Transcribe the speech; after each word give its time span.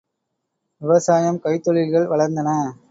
விவசாயம், 0.81 1.41
கைத்தொழில்கள் 1.43 2.11
வளர்ந்தன. 2.11 2.73